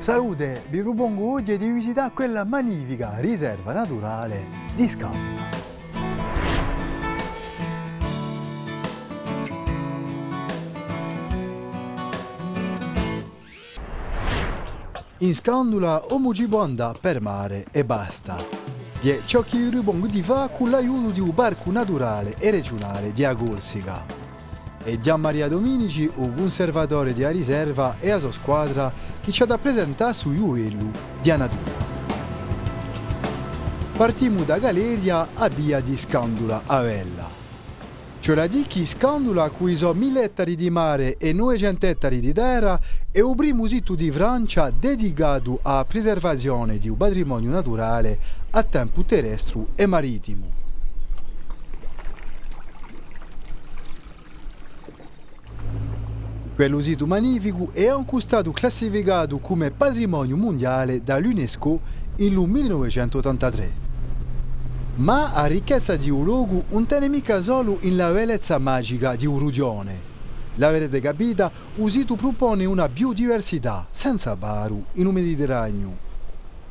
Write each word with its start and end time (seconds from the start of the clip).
Salute, 0.00 0.62
vi 0.70 0.80
propongo 0.80 1.32
oggi 1.32 1.58
di 1.58 1.68
visitare 1.68 2.12
quella 2.14 2.44
magnifica 2.44 3.18
riserva 3.18 3.74
naturale 3.74 4.46
di 4.74 4.88
Scandula. 4.88 5.48
In 15.18 15.34
Scandula 15.34 16.02
o 16.06 16.18
può 16.48 16.62
andare 16.62 16.98
per 16.98 17.20
mare 17.20 17.66
e 17.70 17.84
basta. 17.84 18.38
E 19.02 19.20
ciò 19.26 19.42
che 19.42 19.58
vi 19.58 19.68
propongo 19.68 20.06
di 20.06 20.22
fare 20.22 20.50
con 20.56 20.70
l'aiuto 20.70 21.10
di 21.10 21.20
un 21.20 21.34
parco 21.34 21.70
naturale 21.70 22.36
e 22.38 22.50
regionale 22.50 23.12
di 23.12 23.22
Agorsica. 23.22 24.19
E 24.82 24.98
Gian 24.98 25.20
Maria 25.20 25.46
Dominici, 25.46 26.04
il 26.04 26.32
conservatore 26.34 27.12
di 27.12 27.26
riserva 27.26 27.96
e 27.98 28.08
la 28.08 28.18
sua 28.18 28.32
squadra 28.32 28.92
che 29.20 29.30
ci 29.30 29.42
ha 29.42 29.46
da 29.46 29.58
presentare 29.58 30.14
su 30.14 30.32
Juvellu 30.32 30.90
di 31.20 31.28
natura. 31.36 31.88
Partiamo 33.94 34.42
da 34.44 34.58
Galeria 34.58 35.28
a 35.34 35.48
via 35.48 35.80
di 35.80 35.98
Scandula 35.98 36.62
Vella. 36.66 37.28
Cioè 38.20 38.34
la 38.34 38.46
dichi 38.46 38.86
Scandula 38.86 39.50
cui 39.50 39.76
sono 39.76 39.92
1000 39.92 40.22
ettari 40.22 40.54
di 40.54 40.70
mare 40.70 41.18
e 41.18 41.34
900 41.34 41.86
ettari 41.86 42.20
di 42.20 42.32
terra 42.32 42.80
è 43.10 43.18
il 43.18 43.34
primo 43.36 43.66
sito 43.66 43.94
di 43.94 44.10
Francia 44.10 44.70
dedicato 44.70 45.58
alla 45.62 45.84
preservazione 45.84 46.78
di 46.78 46.88
un 46.88 46.96
patrimonio 46.96 47.50
naturale 47.50 48.18
a 48.50 48.62
tempo 48.62 49.04
terrestre 49.04 49.66
e 49.74 49.84
marittimo. 49.84 50.59
Quello 56.60 56.82
sito 56.82 57.06
magnifico 57.06 57.70
è 57.72 57.86
anche 57.86 58.20
stato 58.20 58.52
classificato 58.52 59.38
come 59.38 59.70
patrimonio 59.70 60.36
mondiale 60.36 61.02
dall'UNESCO 61.02 61.80
nel 62.16 62.32
1983. 62.34 63.72
Ma 64.96 65.32
la 65.32 65.46
ricchezza 65.46 65.96
di 65.96 66.10
un 66.10 66.22
luogo 66.22 66.64
non 66.68 66.84
tiene 66.84 67.08
mica 67.08 67.40
solo 67.40 67.78
in 67.80 67.96
la 67.96 68.12
bellezza 68.12 68.58
magica 68.58 69.14
di 69.14 69.24
un 69.24 69.38
rugione. 69.38 69.98
L'avrete 70.56 71.00
capita, 71.00 71.50
il 71.76 71.90
sito 71.90 72.14
propone 72.14 72.66
una 72.66 72.90
biodiversità 72.90 73.86
senza 73.90 74.36
baru 74.36 74.84
in 74.96 75.06
un 75.06 75.14
Mediterraneo. 75.14 75.96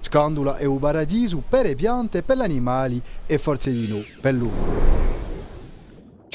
Scandula 0.00 0.58
è 0.58 0.66
un 0.66 0.78
paradiso 0.78 1.42
per 1.48 1.64
le 1.64 1.74
piante, 1.74 2.22
per 2.22 2.36
gli 2.36 2.42
animali 2.42 3.00
e 3.24 3.38
forse 3.38 3.72
di 3.72 3.88
no 3.88 4.04
per 4.20 4.34
l'uomo. 4.34 4.87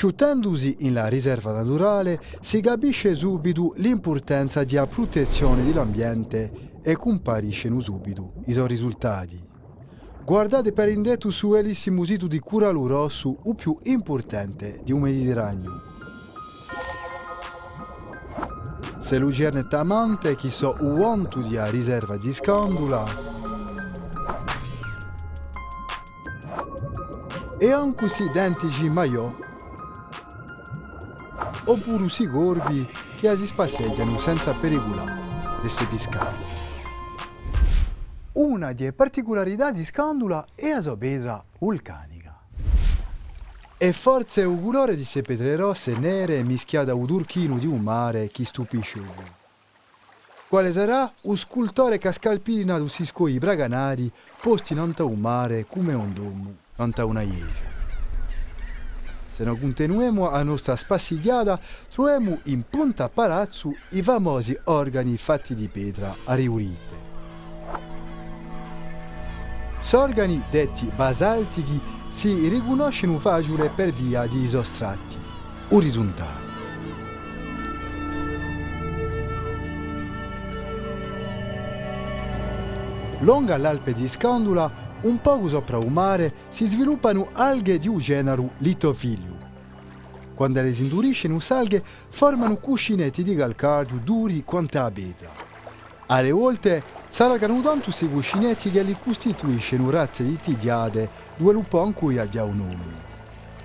Ciuttandosi 0.03 0.75
in 0.79 0.95
la 0.95 1.07
riserva 1.07 1.53
naturale 1.53 2.19
si 2.41 2.59
capisce 2.59 3.15
subito 3.15 3.71
l'importanza 3.77 4.65
della 4.65 4.85
protezione 4.85 5.63
dell'ambiente 5.63 6.81
e 6.81 6.97
compariscono 6.97 7.79
subito 7.79 8.33
i 8.47 8.51
suoi 8.51 8.67
risultati. 8.67 9.41
Guardate 10.25 10.73
per 10.73 10.89
indetto 10.89 11.29
su 11.29 11.51
bellissimo 11.51 12.03
sito 12.03 12.27
di 12.27 12.39
Curalu 12.39 12.85
Rosso, 12.85 13.39
il 13.45 13.55
più 13.55 13.77
importante 13.83 14.81
di 14.83 14.91
un 14.91 14.99
Mediterraneo. 14.99 15.81
Se 18.99 19.17
lucerne 19.17 19.67
tamante 19.67 20.35
chi 20.35 20.49
so 20.49 20.75
uontu 20.81 21.41
di 21.41 21.55
a 21.55 21.67
riserva 21.67 22.17
di 22.17 22.33
Scandula 22.33 23.05
e 27.57 27.71
anche 27.71 28.09
si 28.09 28.23
identici 28.23 28.89
maiò 28.89 29.51
oppure 31.65 32.09
si 32.09 32.27
corvi 32.27 32.87
che 33.15 33.35
si 33.37 33.47
spasseggiano 33.47 34.17
senza 34.17 34.53
pericolare 34.53 35.21
di 35.61 35.69
se 35.69 35.85
piscati. 35.85 36.43
Una 38.33 38.73
delle 38.73 38.93
particolarità 38.93 39.71
di 39.71 39.83
Scandula 39.83 40.45
è 40.55 40.71
la 40.71 40.81
sua 40.81 40.97
pietra 40.97 41.43
vulcanica. 41.59 42.39
E 43.77 43.93
forse 43.93 44.41
è 44.41 44.45
un 44.45 44.63
colore 44.63 44.95
di 44.95 45.07
pietre 45.21 45.55
rosse 45.55 45.91
e 45.91 45.97
nere 45.97 46.41
mischiate 46.41 46.91
a 46.91 46.95
un 46.95 47.05
turchino 47.05 47.57
di 47.57 47.67
un 47.67 47.81
mare 47.81 48.27
che 48.27 48.43
stupisce 48.43 48.99
uno. 48.99 49.41
Quale 50.47 50.71
sarà 50.71 51.11
un 51.21 51.37
scultore 51.37 51.97
che 51.97 52.11
scalpina 52.11 52.87
si 52.87 53.05
scogli 53.05 53.39
braganari 53.39 54.11
posti 54.41 54.73
in 54.73 54.79
un 54.79 55.19
mare 55.19 55.65
come 55.65 55.93
un 55.93 56.13
domo, 56.13 56.55
in 56.77 56.93
una 56.97 57.21
iega. 57.21 57.72
Se 59.33 59.43
non 59.43 59.59
continuiamo 59.59 60.29
la 60.29 60.43
nostra 60.43 60.75
spassigliata, 60.75 61.59
troviamo 61.91 62.37
in 62.43 62.65
Punta 62.69 63.09
Palazzo 63.09 63.73
i 63.93 64.03
famosi 64.03 64.55
organi 64.65 65.17
fatti 65.17 65.55
di 65.55 65.67
pietra 65.69 66.13
a 66.25 66.35
riurite. 66.35 67.01
Sorgani 69.79 70.45
detti 70.51 70.91
basaltichi 70.95 71.81
si 72.09 72.47
riconoscono 72.47 73.17
facile 73.17 73.71
per 73.71 73.89
via 73.89 74.27
di 74.27 74.43
isostratti 74.43 75.17
orizzontali. 75.69 76.51
Lunga 83.21 83.57
l'Alpe 83.57 83.93
di 83.93 84.07
Scandula, 84.07 84.92
un 85.03 85.21
poco 85.21 85.47
sopra 85.47 85.77
un 85.77 85.93
mare, 85.93 86.33
si 86.49 86.65
sviluppano 86.65 87.29
alghe 87.33 87.79
di 87.79 87.87
un 87.87 87.97
genere 87.97 88.49
Lithophyllum. 88.57 89.37
Quando 90.33 90.61
le 90.61 90.69
induriscono, 90.69 91.39
alghe 91.49 91.83
formano 92.09 92.57
cuscinetti 92.57 93.23
di 93.23 93.35
calcario 93.35 93.99
duri 94.03 94.43
quanto 94.43 94.79
a 94.79 94.91
pietra. 94.91 95.31
Alle 96.07 96.31
volte 96.31 96.83
saranno 97.09 97.61
tanto 97.61 97.85
questi 97.85 98.09
cuscinetti 98.09 98.71
che 98.71 98.83
li 98.83 98.95
costituiscono 99.01 99.89
razze 99.89 100.23
di 100.23 100.37
tidiade, 100.37 101.09
due 101.37 101.53
lupo 101.53 101.83
in 101.85 101.93
cui 101.93 102.17
ha 102.17 102.27
un 102.43 102.57
nome. 102.57 103.11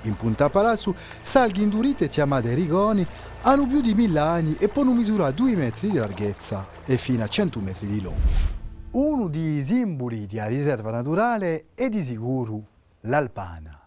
In 0.03 0.15
Punta 0.17 0.49
Palazzo, 0.49 0.95
salghi 1.23 1.63
indurite 1.63 2.09
chiamate 2.09 2.55
rigoni 2.55 3.07
hanno 3.43 3.67
più 3.67 3.81
di 3.81 3.95
mille 3.95 4.21
anni 4.21 4.57
e 4.59 4.69
possono 4.69 4.95
misurare 4.95 5.35
2 5.35 5.57
metri 5.57 5.91
di 5.91 5.99
larghezza 5.99 6.67
e 6.85 6.97
fino 6.97 7.25
a 7.25 7.29
100 7.29 7.61
metri 7.61 7.87
di 7.87 8.01
lungo. 8.01 8.58
Uno 8.91 9.29
dei 9.29 9.63
simboli 9.63 10.25
della 10.25 10.47
riserva 10.47 10.91
naturale 10.91 11.67
è 11.75 11.91
di 11.91 12.03
sicuro 12.03 12.63
l'alpana. 13.03 13.79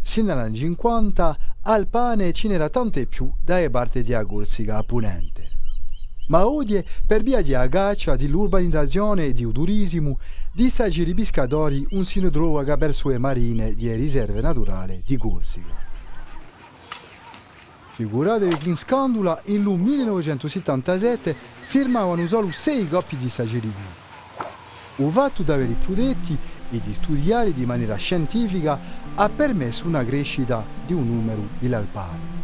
Sino 0.00 0.32
agli 0.32 0.38
anni 0.38 0.56
50, 0.56 1.36
alpane 1.60 2.32
ce 2.32 2.48
n'era 2.48 2.70
tante 2.70 3.06
più 3.06 3.30
dalle 3.44 3.68
parti 3.68 4.02
di 4.02 4.14
Agorsica 4.14 4.78
a 4.78 4.82
Ponente. 4.82 5.50
Ma 6.28 6.48
oggi, 6.48 6.82
per 7.06 7.22
via 7.22 7.42
di 7.42 7.52
agaccia, 7.52 8.16
dell'urbanizzazione 8.16 9.26
e 9.26 9.32
di 9.34 9.50
turismo, 9.52 10.18
di 10.52 10.70
sagiri 10.70 11.12
pescatori 11.12 11.86
un 11.90 12.06
si 12.06 12.20
trova 12.30 12.64
verso 12.76 13.10
le 13.10 13.18
marine 13.18 13.74
di 13.74 13.92
riserve 13.92 14.40
naturali 14.40 15.02
di 15.04 15.18
Corsica. 15.18 15.91
Figuratevi 17.94 18.56
che 18.56 18.68
in 18.70 18.76
Scandula, 18.76 19.38
nel 19.44 19.60
1977, 19.60 21.36
firmavano 21.64 22.26
solo 22.26 22.50
sei 22.50 22.88
coppie 22.88 23.18
di 23.18 23.28
saggerini. 23.28 24.00
Il 24.96 25.10
fatto 25.12 25.42
di 25.42 25.50
avere 25.50 25.74
prodotti 25.84 26.36
e 26.70 26.80
di 26.80 26.92
studiare 26.94 27.52
in 27.54 27.66
maniera 27.66 27.96
scientifica 27.96 28.78
ha 29.14 29.28
permesso 29.28 29.86
una 29.86 30.02
crescita 30.04 30.64
di 30.86 30.94
un 30.94 31.06
numero 31.06 31.46
di 31.58 31.72
alpani. 31.72 32.40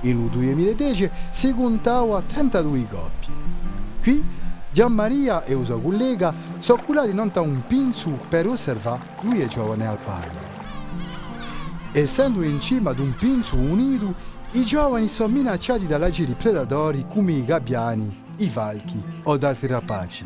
Nel 0.00 0.16
2010 0.16 1.10
si 1.30 1.52
contava 1.52 2.22
32 2.22 2.86
coppie. 2.88 3.34
Qui 4.00 4.24
Gianmaria 4.70 5.44
e 5.44 5.54
il 5.54 5.64
suo 5.64 5.80
collega 5.80 6.34
sono 6.58 6.82
curati 6.82 7.12
non 7.12 7.30
da 7.30 7.42
un 7.42 7.62
pinzu 7.66 8.18
per 8.28 8.46
osservare 8.46 9.16
due 9.20 9.46
giovani 9.48 9.86
alpani. 9.86 10.54
Essendo 11.92 12.42
in 12.42 12.60
cima 12.60 12.90
ad 12.90 12.98
un 12.98 13.14
pinzu 13.14 13.56
unito, 13.56 14.14
i 14.52 14.64
giovani 14.64 15.08
sono 15.08 15.32
minacciati 15.32 15.86
da 15.86 15.98
lagiri 15.98 16.34
predatori 16.34 17.04
come 17.06 17.32
i 17.32 17.44
gabbiani, 17.44 18.24
i 18.36 18.48
falchi 18.48 19.02
o 19.24 19.32
altri 19.32 19.66
rapaci. 19.66 20.24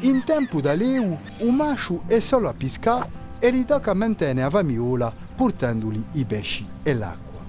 In 0.00 0.24
tempo 0.24 0.60
da 0.60 0.72
leu, 0.72 1.18
un 1.38 1.54
maschio 1.54 2.02
è 2.06 2.20
solo 2.20 2.48
a 2.48 2.54
pescare 2.54 3.18
e 3.38 3.50
li 3.50 3.64
tocca 3.64 3.92
mantenere 3.92 4.46
a 4.46 4.50
famiglia 4.50 5.12
portandoli 5.34 6.02
i 6.12 6.24
pesci 6.24 6.66
e 6.82 6.94
l'acqua. 6.94 7.40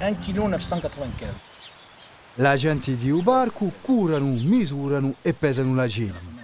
Un 0.00 0.18
kg 0.20 0.36
995. 0.36 1.48
La 2.34 2.56
gente 2.56 2.94
di 2.94 3.10
un 3.10 3.22
barco 3.22 3.72
curano, 3.80 4.26
misurano 4.26 5.14
e 5.22 5.34
pesano 5.34 5.74
la 5.74 5.86
giri. 5.86 6.38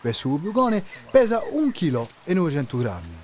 Questo 0.00 0.30
bugone 0.30 0.82
pesa 1.10 1.42
1 1.50 1.70
kg 1.72 2.06
e 2.24 2.32
900 2.32 2.76
grammi. 2.78 3.16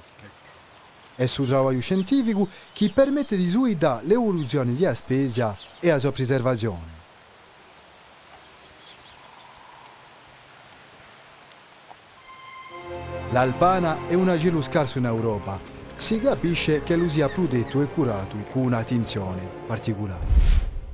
È 1.22 1.26
su 1.26 1.44
lavoro 1.44 1.78
scientifico 1.78 2.48
che 2.72 2.90
permette 2.92 3.36
di 3.36 3.46
studiare 3.46 4.04
l'evoluzione 4.06 4.72
di 4.72 4.84
Aspesia 4.84 5.56
e 5.78 5.86
la 5.86 6.00
sua 6.00 6.10
preservazione. 6.10 7.00
L'alpana 13.30 14.08
è 14.08 14.14
un 14.14 14.30
agilo 14.30 14.60
scarso 14.60 14.98
in 14.98 15.04
Europa. 15.04 15.60
Si 15.94 16.18
capisce 16.18 16.82
che 16.82 16.96
lo 16.96 17.06
sia 17.06 17.28
protetto 17.28 17.80
e 17.80 17.86
curato 17.86 18.36
con 18.50 18.62
un'attenzione 18.62 19.48
particolare. 19.64 20.26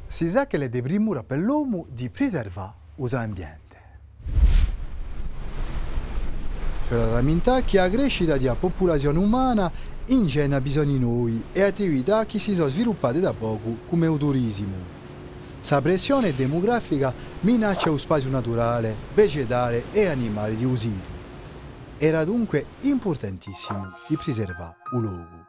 Si 0.08 0.28
sa 0.28 0.46
che 0.46 0.58
è 0.58 0.68
di 0.68 0.82
primura 0.82 1.22
per 1.22 1.38
l'uomo 1.38 1.86
di 1.88 2.10
preservare 2.10 2.74
l'ambiente. 2.96 3.67
La 6.90 7.10
ramintà 7.10 7.60
che 7.62 7.76
la 7.76 7.90
crescita 7.90 8.38
della 8.38 8.54
popolazione 8.54 9.18
umana 9.18 9.70
ingena 10.06 10.58
bisogni 10.58 10.98
noi 10.98 11.42
e 11.52 11.62
attività 11.62 12.24
che 12.24 12.38
si 12.38 12.54
sono 12.54 12.68
sviluppate 12.68 13.20
da 13.20 13.34
poco 13.34 13.80
come 13.86 14.06
il 14.06 14.16
turismo. 14.16 14.96
La 15.68 15.82
pressione 15.82 16.34
demografica 16.34 17.12
minaccia 17.40 17.90
lo 17.90 17.98
spazio 17.98 18.30
naturale, 18.30 18.96
vegetale 19.12 19.84
e 19.92 20.06
animale 20.06 20.54
di 20.54 20.64
Usito. 20.64 21.16
Era 21.98 22.24
dunque 22.24 22.64
importantissimo 22.80 23.92
di 24.06 24.16
preservare 24.16 24.76
il 24.94 25.00
luogo. 25.00 25.46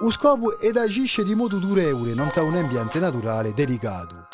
Lo 0.00 0.10
scopo 0.10 0.60
è 0.60 0.68
agire 0.76 1.24
di 1.24 1.34
modo 1.34 1.56
durevole 1.56 2.12
non 2.12 2.30
un 2.34 2.56
ambiente 2.56 2.98
naturale 2.98 3.54
delicato. 3.54 4.28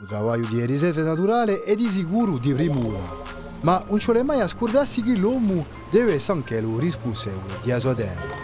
Il 0.00 0.08
lavoro 0.10 0.44
di 0.44 0.66
riserve 0.66 1.02
naturali 1.02 1.54
è 1.64 1.76
di 1.76 1.88
sicuro 1.88 2.38
di 2.38 2.52
primura, 2.52 3.44
ma 3.66 3.82
non 3.88 3.98
ci 3.98 4.06
vuole 4.06 4.22
mai 4.22 4.40
a 4.40 4.46
scordarsi 4.46 5.02
che 5.02 5.16
l'uomo 5.16 5.66
deve 5.90 6.22
anche 6.28 6.60
lo 6.60 6.78
responsabile 6.78 7.58
della 7.64 7.80
sua 7.80 7.94
terra, 7.94 8.36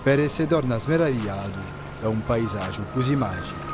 per 0.00 0.20
essere 0.20 0.46
torna 0.46 0.78
smeravigliato 0.78 1.58
da 2.00 2.08
un 2.08 2.22
paesaggio 2.24 2.84
così 2.92 3.16
magico. 3.16 3.72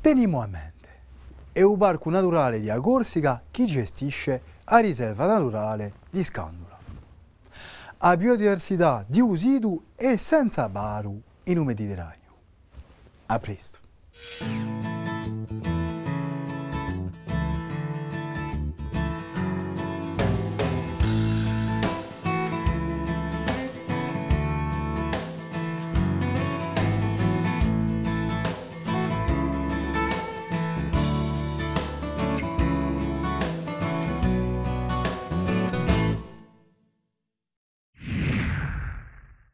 Teniamo 0.00 0.40
a 0.40 0.46
mente, 0.46 0.88
è 1.50 1.62
un 1.62 1.76
parco 1.76 2.08
naturale 2.08 2.60
di 2.60 2.72
Corsica 2.80 3.42
che 3.50 3.64
gestisce 3.64 4.42
la 4.66 4.78
riserva 4.78 5.26
naturale 5.26 5.94
di 6.08 6.22
Scandula. 6.22 6.78
La 7.98 8.16
biodiversità 8.16 9.04
di 9.08 9.20
Usidu 9.20 9.86
è 9.96 10.14
senza 10.14 10.68
paro 10.68 11.20
in 11.44 11.58
un 11.58 11.66
Mediterraneo. 11.66 12.32
A 13.26 13.38
presto! 13.40 15.02